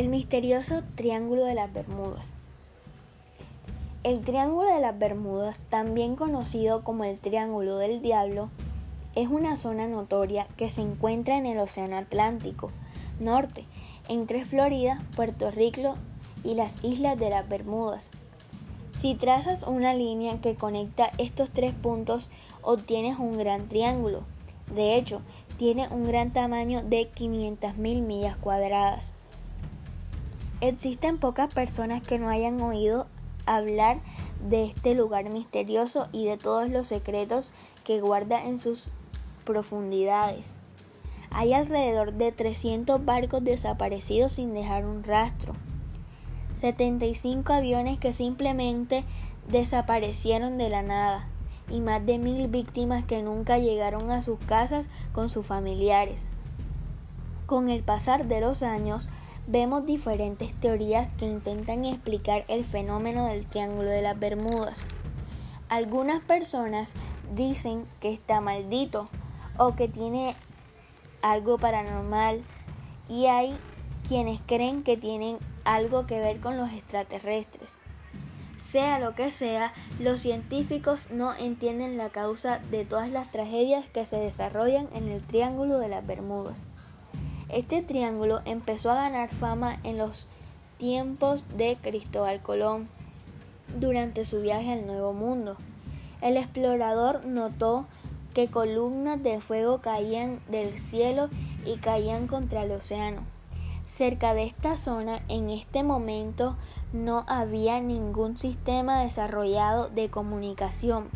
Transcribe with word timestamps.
El 0.00 0.08
misterioso 0.08 0.82
Triángulo 0.94 1.44
de 1.44 1.52
las 1.52 1.70
Bermudas. 1.70 2.32
El 4.02 4.20
Triángulo 4.20 4.66
de 4.74 4.80
las 4.80 4.98
Bermudas, 4.98 5.60
también 5.68 6.16
conocido 6.16 6.82
como 6.84 7.04
el 7.04 7.20
Triángulo 7.20 7.76
del 7.76 8.00
Diablo, 8.00 8.48
es 9.14 9.28
una 9.28 9.58
zona 9.58 9.88
notoria 9.88 10.46
que 10.56 10.70
se 10.70 10.80
encuentra 10.80 11.36
en 11.36 11.44
el 11.44 11.58
Océano 11.58 11.98
Atlántico 11.98 12.70
Norte, 13.20 13.66
entre 14.08 14.46
Florida, 14.46 15.02
Puerto 15.16 15.50
Rico 15.50 15.96
y 16.44 16.54
las 16.54 16.82
Islas 16.82 17.18
de 17.18 17.28
las 17.28 17.46
Bermudas. 17.46 18.08
Si 18.98 19.14
trazas 19.14 19.64
una 19.64 19.92
línea 19.92 20.40
que 20.40 20.54
conecta 20.54 21.10
estos 21.18 21.50
tres 21.50 21.74
puntos, 21.74 22.30
obtienes 22.62 23.18
un 23.18 23.36
gran 23.36 23.68
triángulo. 23.68 24.22
De 24.74 24.96
hecho, 24.96 25.20
tiene 25.58 25.88
un 25.88 26.06
gran 26.06 26.32
tamaño 26.32 26.82
de 26.82 27.12
500.000 27.12 27.76
millas 28.00 28.38
cuadradas. 28.38 29.12
Existen 30.60 31.16
pocas 31.16 31.52
personas 31.54 32.02
que 32.02 32.18
no 32.18 32.28
hayan 32.28 32.60
oído 32.60 33.06
hablar 33.46 34.00
de 34.46 34.64
este 34.64 34.94
lugar 34.94 35.30
misterioso 35.30 36.08
y 36.12 36.26
de 36.26 36.36
todos 36.36 36.68
los 36.68 36.86
secretos 36.86 37.54
que 37.82 38.02
guarda 38.02 38.44
en 38.44 38.58
sus 38.58 38.92
profundidades. 39.44 40.44
Hay 41.30 41.54
alrededor 41.54 42.12
de 42.12 42.30
300 42.30 43.02
barcos 43.04 43.42
desaparecidos 43.42 44.34
sin 44.34 44.52
dejar 44.52 44.84
un 44.84 45.02
rastro. 45.02 45.54
75 46.52 47.54
aviones 47.54 47.98
que 47.98 48.12
simplemente 48.12 49.04
desaparecieron 49.48 50.58
de 50.58 50.68
la 50.68 50.82
nada 50.82 51.26
y 51.70 51.80
más 51.80 52.04
de 52.04 52.18
mil 52.18 52.48
víctimas 52.48 53.04
que 53.04 53.22
nunca 53.22 53.58
llegaron 53.58 54.10
a 54.10 54.20
sus 54.20 54.38
casas 54.40 54.86
con 55.12 55.30
sus 55.30 55.46
familiares. 55.46 56.26
Con 57.46 57.70
el 57.70 57.82
pasar 57.82 58.26
de 58.26 58.40
los 58.40 58.62
años, 58.62 59.08
vemos 59.50 59.84
diferentes 59.84 60.54
teorías 60.60 61.12
que 61.14 61.24
intentan 61.24 61.84
explicar 61.84 62.44
el 62.46 62.64
fenómeno 62.64 63.26
del 63.26 63.46
Triángulo 63.46 63.90
de 63.90 64.00
las 64.00 64.16
Bermudas. 64.16 64.86
Algunas 65.68 66.22
personas 66.22 66.92
dicen 67.34 67.84
que 67.98 68.12
está 68.12 68.40
maldito 68.40 69.08
o 69.58 69.74
que 69.74 69.88
tiene 69.88 70.36
algo 71.20 71.58
paranormal 71.58 72.42
y 73.08 73.26
hay 73.26 73.56
quienes 74.06 74.40
creen 74.46 74.84
que 74.84 74.96
tienen 74.96 75.38
algo 75.64 76.06
que 76.06 76.20
ver 76.20 76.38
con 76.38 76.56
los 76.56 76.70
extraterrestres. 76.72 77.78
Sea 78.64 79.00
lo 79.00 79.16
que 79.16 79.32
sea, 79.32 79.72
los 79.98 80.20
científicos 80.20 81.10
no 81.10 81.34
entienden 81.34 81.98
la 81.98 82.10
causa 82.10 82.60
de 82.70 82.84
todas 82.84 83.10
las 83.10 83.32
tragedias 83.32 83.84
que 83.88 84.04
se 84.04 84.16
desarrollan 84.16 84.88
en 84.92 85.08
el 85.08 85.22
Triángulo 85.22 85.80
de 85.80 85.88
las 85.88 86.06
Bermudas. 86.06 86.68
Este 87.52 87.82
triángulo 87.82 88.42
empezó 88.44 88.92
a 88.92 89.02
ganar 89.02 89.28
fama 89.34 89.80
en 89.82 89.98
los 89.98 90.28
tiempos 90.78 91.42
de 91.56 91.76
Cristóbal 91.82 92.40
Colón 92.40 92.88
durante 93.80 94.24
su 94.24 94.40
viaje 94.40 94.72
al 94.72 94.86
Nuevo 94.86 95.12
Mundo. 95.12 95.56
El 96.20 96.36
explorador 96.36 97.24
notó 97.26 97.86
que 98.34 98.46
columnas 98.46 99.20
de 99.24 99.40
fuego 99.40 99.78
caían 99.80 100.38
del 100.48 100.78
cielo 100.78 101.28
y 101.66 101.78
caían 101.78 102.28
contra 102.28 102.62
el 102.62 102.70
océano. 102.70 103.22
Cerca 103.88 104.32
de 104.32 104.44
esta 104.44 104.76
zona 104.76 105.20
en 105.26 105.50
este 105.50 105.82
momento 105.82 106.56
no 106.92 107.24
había 107.26 107.80
ningún 107.80 108.38
sistema 108.38 109.02
desarrollado 109.02 109.88
de 109.88 110.08
comunicación, 110.08 111.08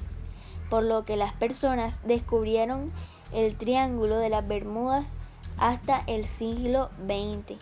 por 0.68 0.82
lo 0.82 1.04
que 1.04 1.16
las 1.16 1.32
personas 1.34 2.00
descubrieron 2.04 2.90
el 3.32 3.56
Triángulo 3.56 4.16
de 4.18 4.30
las 4.30 4.46
Bermudas 4.48 5.14
hasta 5.58 6.02
el 6.06 6.26
siglo 6.26 6.90
XX. 7.06 7.58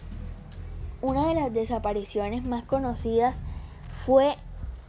Una 1.00 1.28
de 1.28 1.34
las 1.34 1.52
desapariciones 1.52 2.44
más 2.44 2.64
conocidas 2.66 3.42
fue 4.04 4.36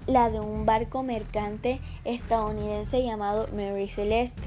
la 0.05 0.29
de 0.29 0.39
un 0.39 0.65
barco 0.65 1.03
mercante 1.03 1.79
estadounidense 2.05 3.03
llamado 3.03 3.47
Mary 3.53 3.87
Celeste. 3.87 4.43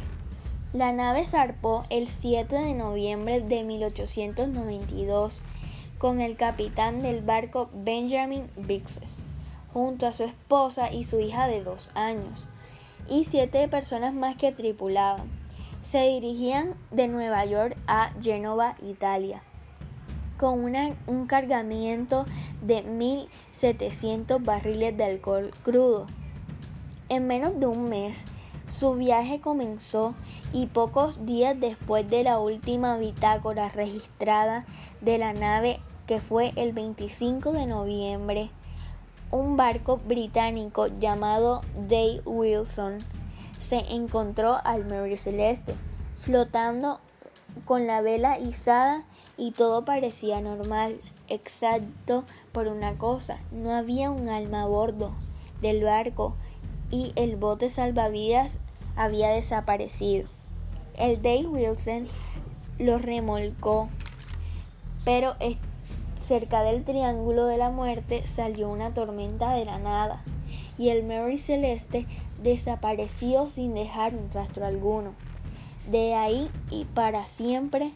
La 0.73 0.93
nave 0.93 1.25
zarpó 1.25 1.85
el 1.91 2.07
7 2.07 2.55
de 2.55 2.75
noviembre 2.75 3.41
de 3.41 3.65
1892 3.65 5.41
con 5.99 6.21
el 6.21 6.37
capitán 6.37 7.03
del 7.03 7.23
barco 7.23 7.71
Benjamin 7.73 8.47
Bixes, 8.57 9.21
junto 9.73 10.07
a 10.07 10.13
su 10.13 10.25
esposa 10.25 10.93
y 10.93 11.05
su 11.05 11.21
hija 11.21 11.47
de 11.49 11.63
dos 11.63 11.91
años, 11.95 12.47
y 13.09 13.25
siete 13.25 13.67
personas 13.69 14.13
más 14.13 14.37
que 14.37 14.53
tripulaban 14.53 15.46
se 15.87 16.01
dirigían 16.01 16.75
de 16.91 17.07
Nueva 17.07 17.45
York 17.45 17.77
a 17.87 18.11
Génova, 18.21 18.75
Italia, 18.83 19.41
con 20.37 20.65
un 21.07 21.27
cargamiento 21.29 22.27
de 22.61 22.85
1.700 22.85 24.45
barriles 24.45 24.97
de 24.97 25.05
alcohol 25.05 25.53
crudo. 25.63 26.07
En 27.09 27.29
menos 27.29 27.61
de 27.61 27.67
un 27.67 27.89
mes, 27.89 28.25
su 28.67 28.95
viaje 28.95 29.41
comenzó 29.41 30.15
y 30.53 30.67
pocos 30.67 31.25
días 31.25 31.59
después 31.61 32.09
de 32.11 32.25
la 32.25 32.41
última 32.41 32.97
bitácora 32.97 33.69
registrada 33.69 34.67
de 35.01 35.19
la 35.19 35.35
nave, 35.35 35.79
que 36.09 36.21
fue 36.21 36.53
el 36.57 36.73
25 36.73 37.53
de 37.53 37.67
noviembre, 37.67 38.51
un 39.31 39.57
barco 39.57 39.99
británico 39.99 40.89
llamado 40.89 41.61
Day 41.89 42.23
Wilson 42.25 42.99
se 43.67 43.79
encontró 43.93 44.61
al 44.65 44.87
Mary 44.87 45.19
Celeste 45.19 45.75
flotando 46.21 47.01
con 47.65 47.89
la 47.89 48.01
vela 48.01 48.39
izada 48.39 49.03
y 49.37 49.51
todo 49.51 49.85
parecía 49.85 50.41
normal, 50.41 51.01
exacto 51.27 52.23
por 52.53 52.69
una 52.69 52.97
cosa, 52.97 53.41
no 53.51 53.75
había 53.75 54.13
un 54.13 54.29
alma 54.29 54.63
a 54.63 54.67
bordo 54.67 55.11
del 55.63 55.83
barco 55.83 56.37
y 56.93 57.13
el 57.17 57.35
bote 57.35 57.69
salvavidas 57.69 58.61
había 58.95 59.31
desaparecido. 59.31 60.29
El 60.97 61.21
Day 61.21 61.45
Wilson 61.45 62.07
lo 62.79 62.99
remolcó, 62.99 63.89
pero 65.05 65.35
cerca 66.21 66.63
del 66.63 66.85
Triángulo 66.85 67.47
de 67.47 67.59
la 67.59 67.71
Muerte 67.71 68.29
salió 68.29 68.69
una 68.69 68.95
tormenta 68.95 69.55
de 69.55 69.65
la 69.65 69.79
nada 69.81 70.23
y 70.79 70.91
el 70.91 71.03
Mary 71.05 71.39
Celeste 71.39 72.07
desapareció 72.43 73.49
sin 73.49 73.75
dejar 73.75 74.15
un 74.15 74.31
rastro 74.33 74.67
alguno. 74.67 75.15
De 75.91 76.15
ahí 76.15 76.51
y 76.71 76.85
para 76.85 77.27
siempre, 77.27 77.93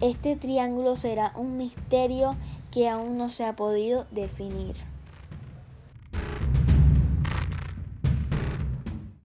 este 0.00 0.36
triángulo 0.36 0.96
será 0.96 1.32
un 1.36 1.56
misterio 1.56 2.36
que 2.70 2.88
aún 2.88 3.16
no 3.16 3.30
se 3.30 3.44
ha 3.44 3.56
podido 3.56 4.06
definir. 4.10 4.89